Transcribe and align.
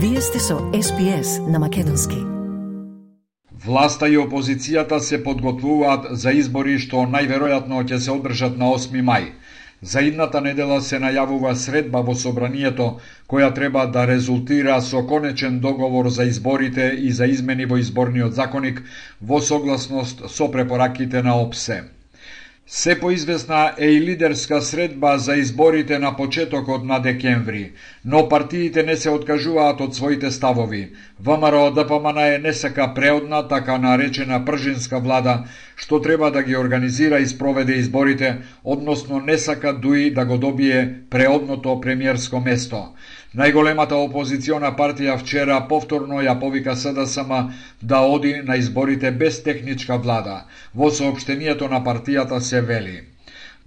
Вие 0.00 0.20
сте 0.20 0.38
со 0.38 0.58
СПС 0.82 1.40
на 1.48 1.58
Македонски. 1.58 2.16
Власта 3.64 4.08
и 4.08 4.18
опозицијата 4.18 4.98
се 4.98 5.18
подготвуваат 5.24 6.06
за 6.10 6.30
избори 6.30 6.76
што 6.84 7.02
најверојатно 7.14 7.80
ќе 7.82 7.98
се 8.04 8.12
одржат 8.14 8.54
на 8.60 8.68
8 8.76 9.02
мај. 9.08 9.26
За 9.82 10.04
идната 10.06 10.40
недела 10.40 10.78
се 10.90 11.02
најавува 11.02 11.56
средба 11.64 12.04
во 12.06 12.14
собранието 12.14 12.88
која 13.26 13.50
треба 13.54 13.86
да 13.90 14.06
резултира 14.06 14.80
со 14.80 15.02
конечен 15.02 15.58
договор 15.58 16.08
за 16.08 16.30
изборите 16.30 16.94
и 16.98 17.10
за 17.12 17.26
измени 17.26 17.66
во 17.66 17.82
изборниот 17.82 18.38
законик 18.38 18.82
во 19.20 19.40
согласност 19.40 20.28
со 20.30 20.46
препораките 20.46 21.22
на 21.22 21.40
ОПСЕ. 21.42 21.97
Се 22.70 23.00
поизвестна 23.00 23.72
е 23.78 23.86
и 23.86 24.00
лидерска 24.00 24.62
средба 24.62 25.18
за 25.18 25.36
изборите 25.36 25.98
на 25.98 26.16
почетокот 26.16 26.84
на 26.84 26.98
декември, 26.98 27.72
но 28.04 28.28
партиите 28.28 28.82
не 28.82 28.96
се 28.96 29.10
откажуваат 29.10 29.80
од 29.80 29.94
своите 29.96 30.30
ставови. 30.30 30.92
ВМРО 31.20 31.70
ДПМН 31.70 32.18
е 32.18 32.38
не 32.38 32.52
сака 32.52 32.92
преодна, 32.94 33.48
така 33.48 33.78
наречена 33.78 34.44
пржинска 34.44 35.00
влада, 35.00 35.44
што 35.76 36.00
треба 36.00 36.30
да 36.30 36.42
ги 36.42 36.56
организира 36.56 37.20
и 37.20 37.26
спроведе 37.26 37.72
изборите, 37.72 38.36
односно 38.64 39.20
не 39.20 39.38
сака 39.38 39.72
дуи 39.72 40.10
да 40.10 40.24
го 40.24 40.38
добие 40.38 40.94
преодното 41.10 41.80
премиерско 41.80 42.40
место. 42.40 42.92
Најголемата 43.36 43.96
опозициона 44.02 44.68
партија 44.76 45.16
вчера 45.22 45.56
повторно 45.72 46.22
ја 46.26 46.34
повика 46.40 46.76
СДСМ 46.82 47.34
да 47.82 48.00
оди 48.14 48.32
на 48.46 48.56
изборите 48.56 49.10
без 49.10 49.42
техничка 49.42 49.98
влада. 49.98 50.38
Во 50.74 50.88
сообштенијето 51.00 51.68
на 51.68 51.84
партијата 51.84 52.40
се 52.40 52.60
вели 52.72 52.96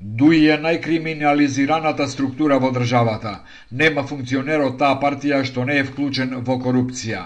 Дуи 0.04 0.48
е 0.50 0.56
најкриминализираната 0.58 2.08
структура 2.10 2.56
во 2.58 2.72
државата. 2.74 3.34
Нема 3.72 4.04
функционер 4.12 4.64
од 4.68 4.80
таа 4.80 4.96
партија 5.04 5.44
што 5.50 5.66
не 5.70 5.76
е 5.78 5.84
вклучен 5.90 6.34
во 6.48 6.56
корупција. 6.64 7.20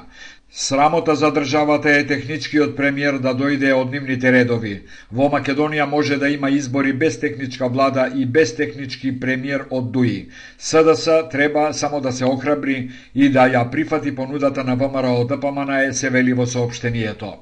Срамота 0.57 1.15
за 1.15 1.31
државата 1.33 1.91
е 1.91 2.05
техничкиот 2.07 2.77
премиер 2.77 3.17
да 3.19 3.33
дојде 3.35 3.73
од 3.75 3.89
нивните 3.91 4.31
редови. 4.31 4.75
Во 5.11 5.25
Македонија 5.33 5.83
може 5.83 6.15
да 6.17 6.29
има 6.31 6.47
избори 6.49 6.93
без 6.93 7.17
техничка 7.19 7.67
влада 7.67 8.05
и 8.15 8.25
без 8.25 8.55
технички 8.55 9.11
премиер 9.19 9.65
од 9.69 9.91
ДУИ. 9.91 10.29
СДС 10.57 11.27
треба 11.31 11.73
само 11.73 11.99
да 12.01 12.11
се 12.11 12.25
охрабри 12.25 12.89
и 13.15 13.29
да 13.29 13.49
ја 13.51 13.69
прифати 13.71 14.15
понудата 14.15 14.63
на 14.63 14.75
ВМРО 14.75 15.25
ДПМН 15.25 15.91
се 15.93 16.09
вели 16.09 16.33
во 16.33 16.47
сообштението. 16.47 17.33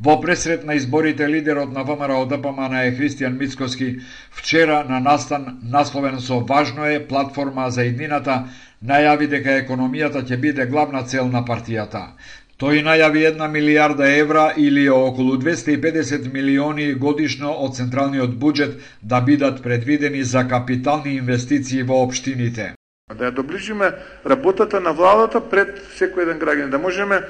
Во 0.00 0.20
пресрет 0.20 0.64
на 0.64 0.74
изборите 0.74 1.28
лидерот 1.28 1.72
на 1.72 1.84
ВМРО 1.84 2.24
ДПМН 2.24 2.72
е 2.72 2.96
Христијан 2.96 3.36
Мицкоски 3.36 3.98
вчера 4.30 4.84
на 4.88 5.00
настан 5.00 5.58
насловен 5.62 6.20
со 6.20 6.40
важно 6.40 6.86
е 6.86 7.04
платформа 7.08 7.70
за 7.70 7.84
еднината 7.84 8.48
најави 8.84 9.28
дека 9.28 9.60
економијата 9.60 10.24
ќе 10.24 10.36
биде 10.36 10.66
главна 10.66 11.02
цел 11.02 11.28
на 11.28 11.44
партијата. 11.44 12.12
Тој 12.56 12.78
најави 12.86 13.22
една 13.28 13.50
милиарда 13.52 14.06
евра 14.16 14.54
или 14.56 14.88
околу 14.88 15.34
250 15.36 16.30
милиони 16.32 16.94
годишно 16.94 17.50
од 17.52 17.74
централниот 17.76 18.32
буџет 18.40 18.78
да 19.02 19.20
бидат 19.20 19.60
предвидени 19.62 20.22
за 20.24 20.46
капитални 20.48 21.18
инвестиции 21.20 21.82
во 21.82 21.98
општините. 22.06 22.70
Да 23.12 23.28
ја 23.28 23.34
доближиме 23.36 23.90
работата 24.24 24.80
на 24.80 24.96
владата 24.96 25.44
пред 25.44 25.84
секој 25.98 26.24
еден 26.24 26.40
граѓанин, 26.40 26.72
да 26.72 26.80
можеме 26.80 27.20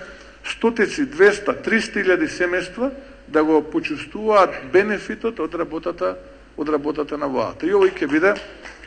стотици, 0.47 1.09
200, 1.11 1.59
300 1.67 2.07
илјади 2.07 2.31
семејства 2.31 2.93
да 3.27 3.43
го 3.43 3.65
почувствуваат 3.67 4.55
бенефитот 4.73 5.43
од 5.43 5.59
работата 5.59 6.15
од 6.57 6.69
работата 6.69 7.19
на 7.19 7.27
владата. 7.27 7.67
И 7.67 7.75
овој 7.75 7.93
ќе 7.93 8.09
биде 8.11 8.35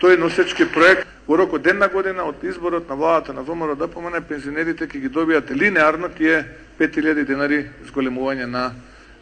тој 0.01 0.17
носечки 0.19 0.65
проект 0.65 1.07
во 1.27 1.37
рок 1.37 1.53
од 1.53 1.67
една 1.67 1.87
година 1.87 2.25
од 2.25 2.43
изборот 2.43 2.89
на 2.89 2.95
владата 2.95 3.33
на 3.33 3.41
ВМРО 3.41 3.75
да 3.75 3.87
ДПМН 3.87 4.23
пензионерите 4.27 4.87
ќе 4.87 5.01
ги 5.01 5.09
добијат 5.09 5.51
линеарно 5.53 6.09
тие 6.09 6.45
5000 6.79 7.25
денари 7.25 7.65
зголемување 7.91 8.45
на 8.45 8.71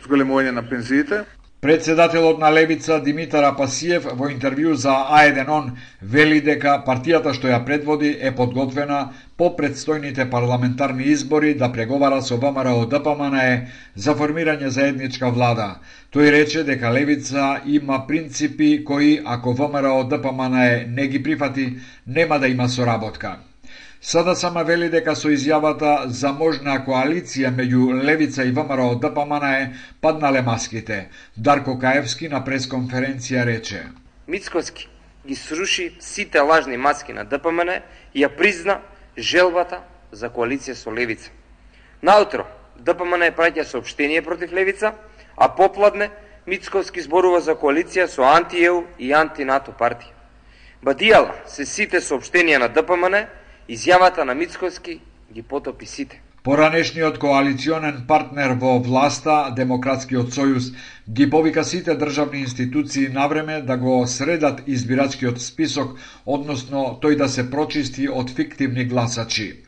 зголемување 0.06 0.52
на 0.52 0.64
пензиите. 0.64 1.26
Председателот 1.62 2.40
на 2.40 2.52
Левица 2.54 3.00
Димитар 3.02 3.42
Апасиев 3.44 4.04
во 4.20 4.28
интервју 4.30 4.76
за 4.78 4.94
А1 4.94 5.72
вели 6.06 6.38
дека 6.46 6.76
партијата 6.86 7.34
што 7.34 7.50
ја 7.50 7.64
предводи 7.66 8.12
е 8.22 8.30
подготвена 8.30 9.00
по 9.42 9.50
предстојните 9.58 10.30
парламентарни 10.30 11.10
избори 11.16 11.56
да 11.58 11.72
преговара 11.74 12.22
со 12.22 12.38
ВМРО 12.38 12.86
ДПМН 12.86 13.66
за 13.96 14.14
формирање 14.14 14.70
заедничка 14.70 15.34
влада. 15.34 15.82
Тој 16.14 16.30
рече 16.38 16.64
дека 16.64 16.94
Левица 16.94 17.62
има 17.66 18.06
принципи 18.08 18.84
кои 18.86 19.20
ако 19.26 19.54
ВМРО 19.54 20.04
ДПМН 20.04 20.94
не 20.94 21.08
ги 21.08 21.24
прифати, 21.24 21.74
нема 22.06 22.40
да 22.40 22.48
има 22.48 22.70
соработка. 22.70 23.38
Сада 24.02 24.36
сама 24.36 24.64
вели 24.64 24.90
дека 24.94 25.16
со 25.18 25.32
изјавата 25.34 26.08
за 26.14 26.30
можна 26.30 26.76
коалиција 26.86 27.50
меѓу 27.50 28.04
Левица 28.06 28.44
и 28.46 28.52
ВМРО 28.54 29.00
ДПМН 29.02 29.46
е 29.50 29.72
паднале 30.02 30.42
маските. 30.42 31.10
Дарко 31.38 31.80
Каевски 31.80 32.30
на 32.30 32.44
пресконференција 32.46 33.46
рече. 33.46 33.82
Мицкоски 34.28 34.88
ги 35.28 35.36
сруши 35.36 35.96
сите 36.00 36.40
лажни 36.40 36.78
маски 36.78 37.14
на 37.14 37.26
ДПМН 37.26 37.82
и 38.14 38.22
ја 38.22 38.30
призна 38.38 38.78
желбата 39.18 39.82
за 40.12 40.30
коалиција 40.30 40.74
со 40.78 40.94
Левица. 40.94 41.32
Наутро, 42.02 42.46
ДПМН 42.78 43.26
е 43.26 43.34
праќа 43.34 43.66
сообштение 43.66 44.22
против 44.22 44.54
Левица, 44.54 44.94
а 45.38 45.50
попладне 45.50 46.12
Мицковски 46.48 47.02
зборува 47.02 47.42
за 47.42 47.58
коалиција 47.58 48.06
со 48.06 48.24
анти-ЕУ 48.24 48.86
и 49.00 49.10
анти-НАТО 49.12 49.74
партија. 49.74 50.14
Бадијала 50.86 51.34
се 51.50 51.66
сите 51.66 51.98
сообштенија 51.98 52.62
на 52.62 52.70
ДПМН 52.70 53.26
Изјавата 53.70 54.24
на 54.24 54.34
Мицкоски 54.34 55.00
ги 55.34 55.42
потопи 55.44 55.86
сите. 55.86 56.22
Поранешниот 56.44 57.18
коалиционен 57.20 58.06
партнер 58.08 58.54
во 58.62 58.78
власта, 58.80 59.52
Демократскиот 59.56 60.32
сојуз, 60.32 60.70
ги 61.12 61.28
повика 61.30 61.66
сите 61.68 61.98
државни 62.00 62.40
институции 62.46 63.10
навреме 63.12 63.60
да 63.62 63.76
го 63.78 63.98
средат 64.08 64.64
избирачкиот 64.68 65.42
список, 65.44 66.00
односно 66.26 66.88
тој 67.04 67.18
да 67.20 67.28
се 67.28 67.50
прочисти 67.52 68.08
од 68.08 68.32
фиктивни 68.32 68.86
гласачи. 68.88 69.67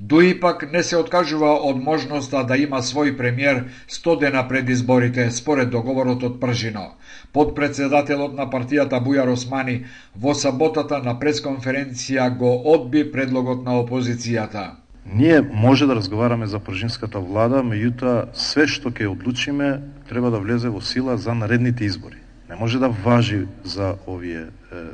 Дуи 0.00 0.40
пак 0.40 0.72
не 0.72 0.82
се 0.82 0.96
откажува 0.96 1.54
од 1.64 1.78
можноста 1.80 2.42
да 2.44 2.56
има 2.60 2.82
свој 2.84 3.14
премиер 3.16 3.62
100 3.88 4.18
дена 4.20 4.42
пред 4.48 4.68
изборите, 4.68 5.30
според 5.30 5.70
договорот 5.70 6.22
од 6.22 6.34
Пржино. 6.40 6.90
Подпредседателот 7.32 8.34
на 8.36 8.44
партијата 8.52 9.00
Бујар 9.00 9.32
Османи 9.32 9.86
во 10.14 10.34
саботата 10.34 10.98
на 11.00 11.16
пресконференција 11.16 12.28
го 12.36 12.52
одби 12.74 13.06
предлогот 13.12 13.64
на 13.64 13.78
опозицијата. 13.80 14.76
Ние 15.14 15.40
може 15.40 15.86
да 15.86 15.96
разговараме 15.96 16.46
за 16.46 16.58
пржинската 16.58 17.18
влада, 17.20 17.62
меѓутоа 17.64 18.28
све 18.36 18.66
што 18.66 18.92
ќе 18.92 19.08
одлучиме 19.08 19.80
треба 20.08 20.30
да 20.30 20.38
влезе 20.44 20.68
во 20.68 20.80
сила 20.80 21.16
за 21.16 21.34
наредните 21.34 21.84
избори. 21.84 22.20
Не 22.50 22.56
може 22.56 22.78
да 22.78 22.88
важи 22.88 23.46
за 23.64 23.94
овие 24.06 24.46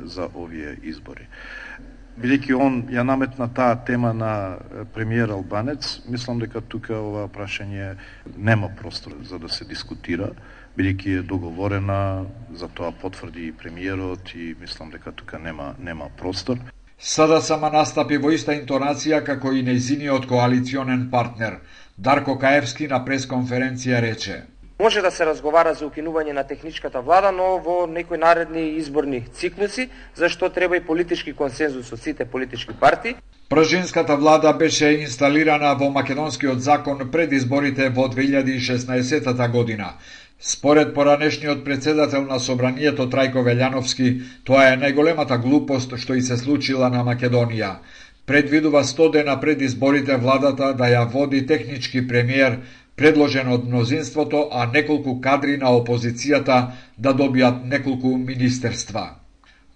за 0.05 0.29
овие 0.35 0.77
избори. 0.83 1.27
Бидејќи 2.13 2.53
он 2.53 2.75
ја 2.93 3.01
наметна 3.03 3.47
таа 3.49 3.75
тема 3.85 4.13
на 4.13 4.57
премиер 4.93 5.31
Албанец, 5.33 6.01
мислам 6.05 6.39
дека 6.39 6.61
тука 6.61 6.93
ова 6.99 7.27
прашање 7.27 7.95
нема 8.37 8.69
простор 8.81 9.15
за 9.23 9.39
да 9.39 9.49
се 9.49 9.65
дискутира 9.65 10.29
бидејќи 10.77 11.19
е 11.19 11.23
договорена, 11.29 12.25
за 12.53 12.67
тоа 12.67 12.91
потврди 13.01 13.47
и 13.47 13.51
премиерот 13.51 14.33
и 14.35 14.53
мислам 14.59 14.89
дека 14.89 15.11
тука 15.11 15.39
нема 15.39 15.75
нема 15.79 16.09
простор. 16.17 16.57
Сада 16.97 17.41
сама 17.41 17.69
настапи 17.69 18.17
во 18.17 18.31
иста 18.31 18.55
интонација 18.55 19.23
како 19.25 19.51
и 19.51 19.63
нејзиниот 19.65 20.27
коалиционен 20.29 21.09
партнер. 21.11 21.59
Дарко 21.97 22.37
Каевски 22.39 22.87
на 22.87 23.03
пресконференција 23.05 24.01
рече. 24.01 24.41
Може 24.83 25.01
да 25.01 25.11
се 25.15 25.23
разговара 25.23 25.71
за 25.79 25.85
укинување 25.87 26.33
на 26.35 26.41
техничката 26.43 26.99
влада, 26.99 27.29
но 27.31 27.45
во 27.63 27.85
некои 27.87 28.17
наредни 28.19 28.63
изборни 28.81 29.21
циклуси, 29.31 29.85
зашто 30.15 30.49
треба 30.49 30.75
и 30.75 30.83
политички 30.83 31.31
консензус 31.33 31.93
од 31.95 32.01
сите 32.03 32.25
политички 32.25 32.75
партии. 32.81 33.15
Пржинската 33.49 34.17
влада 34.19 34.51
беше 34.53 34.91
инсталирана 35.05 35.71
во 35.79 35.87
македонскиот 35.89 36.59
закон 36.59 37.07
пред 37.15 37.31
изборите 37.31 37.89
во 37.95 38.09
2016 38.11 39.51
година. 39.51 39.93
Според 40.39 40.93
поранешниот 40.93 41.63
председател 41.63 42.27
на 42.27 42.39
Собранието 42.39 43.07
Трајко 43.07 43.39
Велјановски, 43.39 44.19
тоа 44.43 44.67
е 44.73 44.77
најголемата 44.83 45.39
глупост 45.39 45.95
што 45.95 46.19
и 46.19 46.21
се 46.21 46.37
случила 46.37 46.89
на 46.89 47.07
Македонија. 47.07 47.77
Предвидува 48.25 48.83
100 48.83 49.11
дена 49.11 49.39
пред 49.39 49.61
изборите 49.61 50.15
владата 50.17 50.73
да 50.73 50.91
ја 50.91 51.07
води 51.11 51.45
технички 51.47 52.07
премиер, 52.07 52.59
предложен 52.95 53.47
од 53.47 53.67
мнозинството, 53.67 54.49
а 54.51 54.65
неколку 54.65 55.19
кадри 55.21 55.57
на 55.57 55.73
опозицијата 55.73 56.71
да 56.97 57.13
добијат 57.13 57.63
неколку 57.63 58.17
министерства. 58.17 59.22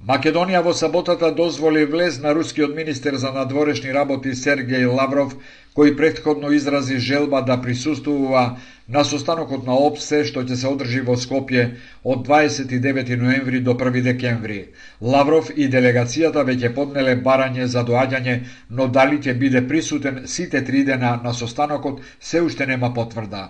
Македонија 0.05 0.59
во 0.61 0.71
саботата 0.77 1.31
дозволи 1.37 1.83
влез 1.91 2.19
на 2.21 2.33
рускиот 2.37 2.75
министер 2.75 3.15
за 3.21 3.31
надворешни 3.31 3.93
работи 3.95 4.35
Сергеј 4.41 4.85
Лавров, 4.97 5.33
кој 5.75 5.95
предходно 5.97 6.51
изрази 6.53 6.99
желба 6.99 7.41
да 7.41 7.57
присуствува 7.61 8.43
на 8.87 9.03
состанокот 9.03 9.65
на 9.65 9.73
ОПСЕ 9.87 10.21
што 10.29 10.45
ќе 10.45 10.59
се 10.61 10.67
одржи 10.69 11.01
во 11.09 11.17
Скопје 11.17 11.65
од 12.03 12.23
29 12.29 13.17
ноември 13.23 13.59
до 13.59 13.73
1 13.73 14.01
декември. 14.11 14.61
Лавров 15.01 15.49
и 15.55 15.65
делегацијата 15.65 16.45
веќе 16.45 16.75
поднеле 16.77 17.17
барање 17.17 17.65
за 17.65 17.81
доаѓање, 17.81 18.41
но 18.69 18.87
дали 18.87 19.17
ќе 19.17 19.33
биде 19.33 19.67
присутен 19.67 20.27
сите 20.27 20.61
три 20.61 20.83
дена 20.83 21.19
на 21.23 21.33
состанокот 21.33 22.01
се 22.19 22.41
уште 22.41 22.65
нема 22.67 22.93
потврда. 22.93 23.49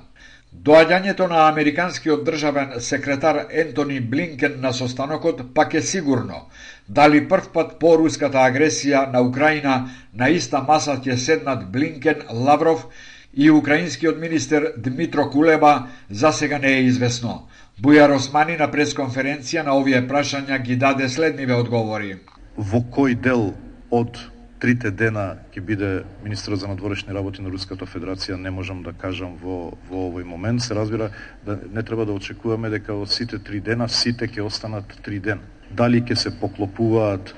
Доаѓањето 0.54 1.28
на 1.28 1.42
американскиот 1.48 2.24
државен 2.26 2.80
секретар 2.80 3.38
Ентони 3.52 4.00
Блинкен 4.00 4.62
на 4.62 4.72
состанокот 4.74 5.42
пак 5.54 5.74
е 5.74 5.82
сигурно. 5.82 6.48
Дали 6.90 7.28
првпат 7.28 7.80
по 7.80 7.98
руската 7.98 8.38
агресија 8.38 9.12
на 9.12 9.22
Украина 9.22 9.90
на 10.14 10.30
иста 10.30 10.62
маса 10.62 10.96
ќе 11.04 11.16
седнат 11.16 11.68
Блинкен, 11.72 12.24
Лавров 12.32 12.88
и 13.34 13.52
украинскиот 13.52 14.18
министер 14.20 14.74
Дмитро 14.78 15.30
Кулеба 15.30 15.88
за 16.10 16.32
сега 16.32 16.60
не 16.60 16.72
е 16.78 16.84
известно. 16.84 17.48
Бујар 17.82 18.16
Османи 18.16 18.56
на 18.58 18.72
пресконференција 18.72 19.66
на 19.66 19.76
овие 19.76 20.02
прашања 20.08 20.64
ги 20.64 20.76
даде 20.76 21.10
следниве 21.10 21.54
одговори. 21.54 22.18
Во 22.58 22.80
кој 22.80 23.20
дел 23.20 23.54
од 23.92 24.18
трите 24.60 24.92
дена 24.92 25.38
ќе 25.54 25.62
биде 25.62 25.90
министерот 26.24 26.60
за 26.60 26.68
надворешни 26.68 27.14
работи 27.14 27.42
на 27.42 27.52
Руската 27.54 27.86
Федерација, 27.86 28.38
не 28.42 28.52
можам 28.52 28.82
да 28.84 28.94
кажам 28.94 29.38
во, 29.42 29.74
во 29.90 30.08
овој 30.10 30.26
момент. 30.26 30.62
Се 30.62 30.76
разбира 30.76 31.12
да 31.46 31.60
не 31.74 31.84
треба 31.84 32.06
да 32.06 32.14
очекуваме 32.14 32.70
дека 32.70 32.94
во 32.94 33.06
сите 33.06 33.40
три 33.40 33.62
дена 33.62 33.90
сите 33.90 34.28
ќе 34.28 34.46
останат 34.46 34.98
три 35.04 35.20
дена. 35.20 35.42
Дали 35.72 36.02
ќе 36.02 36.16
се 36.16 36.32
поклопуваат 36.40 37.34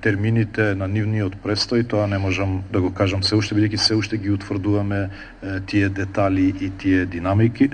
термините 0.00 0.74
на 0.78 0.86
нивниот 0.88 1.40
престој, 1.42 1.86
тоа 1.88 2.06
не 2.06 2.18
можам 2.18 2.62
да 2.72 2.80
го 2.80 2.92
кажам 2.94 3.22
се 3.22 3.36
уште, 3.36 3.54
бидејќи 3.58 3.76
се 3.76 3.96
уште 3.98 4.16
ги 4.16 4.30
утврдуваме 4.30 5.10
тие 5.66 5.88
детали 5.88 6.54
и 6.60 6.70
тие 6.70 7.06
динамики. 7.06 7.70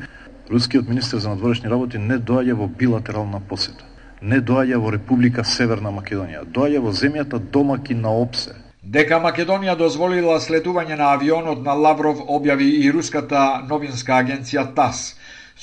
Рускиот 0.51 0.89
министер 0.89 1.19
за 1.19 1.29
надворешни 1.29 1.71
работи 1.71 1.99
не 1.99 2.19
доаѓа 2.19 2.57
во 2.57 2.69
билатерална 2.69 3.41
посета 3.41 3.85
не 4.23 4.41
доаѓа 4.41 4.79
во 4.83 4.91
Република 4.91 5.45
Северна 5.45 5.93
Македонија, 5.95 6.43
доаѓа 6.43 6.81
во 6.83 6.91
земјата 6.91 7.39
домаки 7.39 7.95
на 7.95 8.11
ОПСЕ, 8.11 8.55
Дека 8.89 9.19
Македонија 9.21 9.75
дозволила 9.77 10.39
слетување 10.41 10.97
на 10.97 11.09
авионот 11.15 11.59
на 11.65 11.75
Лавров 11.77 12.21
објави 12.35 12.69
и 12.83 12.91
руската 12.95 13.41
новинска 13.69 14.15
агенција 14.17 14.63
ТАС. 14.77 15.01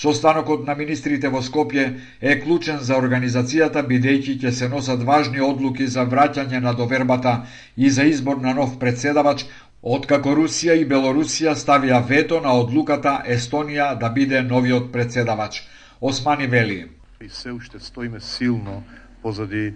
Состанокот 0.01 0.67
на 0.67 0.75
министрите 0.77 1.31
во 1.33 1.39
Скопје 1.47 1.85
е 2.21 2.35
клучен 2.43 2.83
за 2.89 2.99
организацијата 3.01 3.81
бидејќи 3.87 4.35
ќе 4.43 4.51
се 4.57 4.69
носат 4.73 5.01
важни 5.07 5.41
одлуки 5.41 5.87
за 5.95 6.05
враќање 6.11 6.61
на 6.65 6.73
довербата 6.81 7.33
и 7.75 7.89
за 7.89 8.05
избор 8.11 8.37
на 8.43 8.53
нов 8.53 8.75
председавач, 8.83 9.47
откако 9.81 10.35
Русија 10.41 10.75
и 10.77 10.85
Белорусија 10.85 11.55
ставија 11.63 12.03
вето 12.11 12.43
на 12.45 12.53
одлуката 12.59 13.15
Естонија 13.37 13.95
да 14.03 14.09
биде 14.19 14.43
новиот 14.43 14.91
председавач. 14.91 15.63
Османи 16.01 16.47
вели. 16.47 16.85
И 17.21 17.29
се 17.29 17.51
уште 17.51 17.79
стоиме 17.79 18.19
силно 18.19 18.83
позади 19.25 19.73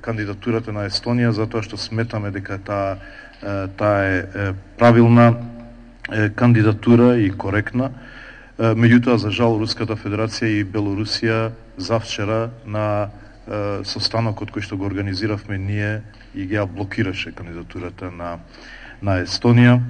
кандидатурата 0.00 0.72
на 0.72 0.86
Естонија 0.86 1.34
затоа 1.34 1.66
што 1.66 1.76
сметаме 1.80 2.30
дека 2.30 2.60
таа 2.62 2.98
таа 3.76 4.04
е 4.06 4.52
правилна 4.78 5.34
кандидатура 6.36 7.16
и 7.18 7.30
коректна. 7.30 7.90
Меѓутоа, 8.58 9.18
за 9.18 9.32
жал, 9.34 9.58
Руската 9.58 9.96
Федерација 9.98 10.60
и 10.60 10.64
Белорусија 10.64 11.50
завчера 11.76 12.54
на 12.64 13.10
состанокот 13.84 14.54
кој 14.54 14.62
што 14.62 14.78
го 14.78 14.86
организиравме 14.86 15.58
ние 15.58 16.02
и 16.34 16.46
ги 16.46 16.60
блокираше 16.74 17.34
кандидатурата 17.34 18.10
на 18.10 18.38
на 19.02 19.20
Естонија. 19.20 19.80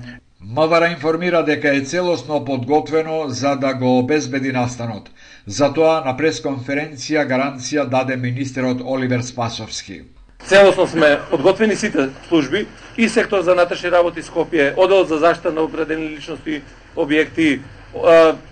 МВР 0.53 0.89
информира 0.89 1.43
дека 1.45 1.77
е 1.77 1.81
целосно 1.81 2.45
подготвено 2.45 3.25
за 3.29 3.57
да 3.57 3.75
го 3.75 3.99
обезбеди 3.99 4.53
настанот. 4.53 5.09
Затоа 5.47 6.03
на 6.05 6.13
пресконференција 6.19 7.25
гаранција 7.25 7.87
даде 7.89 8.17
министерот 8.17 8.83
Оливер 8.85 9.23
Спасовски. 9.23 10.03
Целосно 10.45 10.87
сме 10.87 11.19
подготвени 11.31 11.77
сите 11.77 12.09
служби 12.29 12.67
и 12.97 13.09
сектор 13.09 13.41
за 13.41 13.55
натрешни 13.55 13.91
работи 13.91 14.23
Скопје, 14.23 14.75
одел 14.77 15.05
за 15.05 15.19
заштита 15.19 15.53
на 15.53 15.61
определени 15.61 16.09
личности, 16.09 16.63
објекти, 16.97 17.61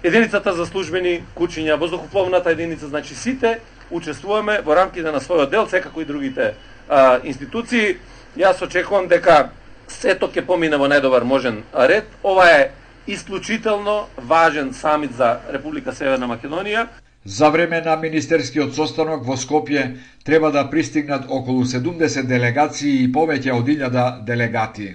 единицата 0.02 0.52
за 0.52 0.66
службени 0.66 1.22
кучиња, 1.36 1.76
воздухопловната 1.76 2.50
единица, 2.50 2.88
значи 2.88 3.14
сите 3.14 3.58
учествуваме 3.90 4.60
во 4.64 4.74
рамките 4.74 5.12
на 5.12 5.20
својот 5.20 5.50
дел, 5.50 5.68
секако 5.68 6.00
и 6.00 6.04
другите 6.04 6.54
а, 6.88 7.20
институции. 7.24 7.98
Јас 8.38 8.64
очекувам 8.64 9.08
дека 9.08 9.50
сето 9.88 10.28
ќе 10.28 10.46
помине 10.46 10.76
во 10.76 10.88
најдобар 10.88 11.24
можен 11.24 11.62
ред. 11.74 12.06
Ова 12.22 12.48
е 12.50 12.70
исклучително 13.06 14.06
важен 14.16 14.74
самит 14.74 15.14
за 15.14 15.38
Република 15.52 15.92
Северна 15.92 16.28
Македонија. 16.28 16.86
За 17.24 17.50
време 17.50 17.80
на 17.80 17.96
министерскиот 17.96 18.74
состанок 18.74 19.24
во 19.26 19.36
Скопје 19.36 19.96
треба 20.24 20.50
да 20.50 20.70
пристигнат 20.70 21.24
околу 21.28 21.64
70 21.64 22.26
делегации 22.26 23.02
и 23.04 23.12
повеќе 23.12 23.52
од 23.54 23.66
1000 23.66 24.24
делегати. 24.26 24.94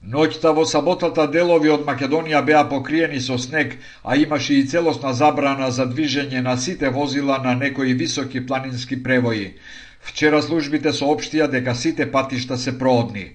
Ноќта 0.00 0.54
во 0.56 0.64
саботата 0.64 1.26
делови 1.28 1.68
од 1.68 1.82
Македонија 1.84 2.40
беа 2.44 2.62
покриени 2.68 3.20
со 3.20 3.36
снег, 3.38 3.74
а 4.02 4.16
имаше 4.16 4.54
и 4.54 4.66
целосна 4.66 5.12
забрана 5.12 5.70
за 5.70 5.84
движење 5.86 6.40
на 6.40 6.56
сите 6.56 6.88
возила 6.88 7.36
на 7.38 7.54
некои 7.54 7.92
високи 7.92 8.40
планински 8.46 9.02
превои. 9.02 9.52
Вчера 10.00 10.40
службите 10.42 10.92
соопштија 10.96 11.50
дека 11.52 11.74
сите 11.74 12.10
патишта 12.10 12.56
се 12.56 12.78
проодни. 12.78 13.26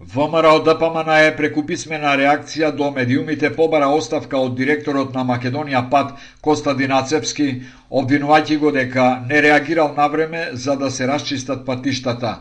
ВМРО 0.00 0.62
ДПМН 0.64 1.12
е 1.12 1.32
преку 1.36 1.60
писмена 1.68 2.14
реакција 2.16 2.70
до 2.72 2.86
медиумите 2.90 3.50
побара 3.52 3.88
оставка 3.92 4.38
од 4.40 4.54
директорот 4.56 5.10
на 5.12 5.20
Македонија 5.28 5.82
ПАТ 5.90 6.14
Костадин 6.40 6.94
Ацепски, 6.96 7.48
обвинувајќи 7.90 8.56
го 8.62 8.70
дека 8.72 9.08
не 9.28 9.42
реагирал 9.44 9.90
на 9.98 10.06
време 10.08 10.46
за 10.52 10.76
да 10.80 10.88
се 10.90 11.08
расчистат 11.08 11.66
патиштата. 11.66 12.38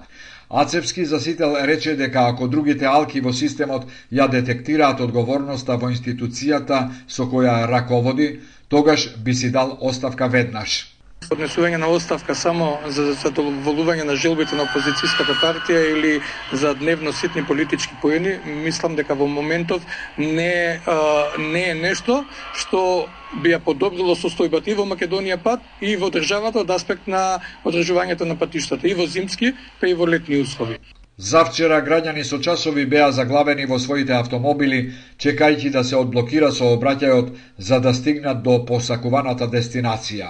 Ацепски 0.50 1.06
засител 1.06 1.58
рече 1.72 1.96
дека 2.00 2.30
ако 2.30 2.48
другите 2.48 2.86
алки 2.86 3.20
во 3.20 3.34
системот 3.34 3.92
ја 4.12 4.30
детектираат 4.32 5.04
одговорноста 5.04 5.76
во 5.76 5.92
институцијата 5.92 6.80
со 7.08 7.28
која 7.28 7.68
раководи, 7.68 8.40
тогаш 8.70 9.10
би 9.20 9.34
си 9.34 9.52
дал 9.52 9.76
оставка 9.82 10.28
веднаш 10.28 10.99
поднесување 11.28 11.78
на 11.78 11.90
оставка 11.92 12.36
само 12.36 12.68
за 12.88 13.14
задоволување 13.14 14.06
на 14.08 14.16
желбите 14.16 14.56
на 14.56 14.66
опозицијската 14.68 15.36
партија 15.42 15.82
или 15.94 16.14
за 16.52 16.74
дневно 16.74 17.14
ситни 17.14 17.44
политички 17.46 17.98
поени, 18.02 18.38
мислам 18.46 18.96
дека 18.96 19.16
во 19.16 19.28
моментов 19.28 19.84
не, 20.18 20.82
а, 20.86 20.98
не 21.38 21.64
е 21.72 21.76
нешто 21.76 22.24
што 22.54 23.10
би 23.44 23.52
ја 23.54 23.60
подобрило 23.66 24.16
состојбата 24.16 24.72
и 24.72 24.78
во 24.78 24.88
Македонија 24.90 25.38
пат 25.44 25.66
и 25.82 25.96
во 25.96 26.10
државата 26.10 26.64
од 26.64 26.72
аспект 26.72 27.08
на 27.08 27.42
одржувањето 27.64 28.26
на 28.26 28.40
патиштата 28.40 28.88
и 28.88 28.96
во 28.98 29.06
зимски, 29.06 29.54
па 29.80 29.88
и 29.88 29.94
во 29.94 30.08
летни 30.08 30.42
услови. 30.42 30.80
Завчера 31.20 31.82
граѓани 31.84 32.24
со 32.24 32.38
часови 32.40 32.86
беа 32.88 33.12
заглавени 33.12 33.66
во 33.68 33.78
своите 33.84 34.14
автомобили, 34.16 34.94
чекајќи 35.20 35.72
да 35.76 35.84
се 35.84 35.98
одблокира 36.00 36.52
сообраќајот 36.56 37.34
за 37.58 37.80
да 37.84 37.94
стигнат 37.94 38.40
до 38.44 38.54
посакуваната 38.66 39.50
дестинација. 39.52 40.30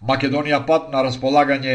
Македонија 0.00 0.60
пат 0.66 0.92
на 0.92 1.02
располагање 1.02 1.74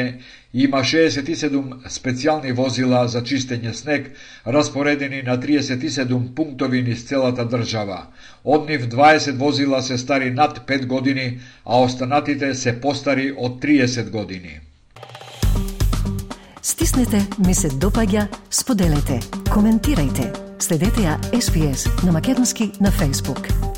има 0.53 0.80
67 0.80 1.89
специјални 1.89 2.53
возила 2.56 3.08
за 3.08 3.22
чистење 3.22 3.74
снег, 3.74 4.12
распоредени 4.46 5.22
на 5.22 5.38
37 5.38 6.34
пунктови 6.36 6.82
низ 6.84 7.03
целата 7.08 7.46
држава. 7.46 8.08
Од 8.44 8.70
нив 8.70 8.88
20 8.89 9.38
возила 9.38 9.82
се 9.82 9.98
стари 9.98 10.32
над 10.32 10.63
5 10.68 10.86
години, 10.86 11.39
а 11.65 11.82
останатите 11.82 12.53
се 12.53 12.80
постари 12.82 13.34
од 13.38 13.60
30 13.62 14.10
години. 14.10 14.60
Стиснете, 16.62 17.27
ми 17.46 17.53
се 17.53 17.68
допаѓа, 17.68 18.27
споделете, 18.50 19.20
коментирајте. 19.51 20.32
Следете 20.63 21.10
ја 21.10 21.20
SPS 21.36 22.06
на 22.06 22.12
Македонски 22.12 22.72
на 22.80 22.92
Facebook. 22.92 23.73